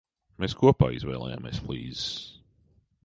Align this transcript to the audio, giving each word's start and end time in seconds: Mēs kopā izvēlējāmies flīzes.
Mēs 0.43 0.55
kopā 0.61 0.87
izvēlējāmies 0.95 1.61
flīzes. 1.67 2.05